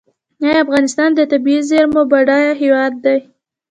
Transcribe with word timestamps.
آیا 0.43 0.57
افغانستان 0.65 1.09
د 1.15 1.21
طبیعي 1.31 1.61
زیرمو 1.69 2.01
بډایه 2.11 2.53
هیواد 2.61 2.93
دی؟ 3.05 3.19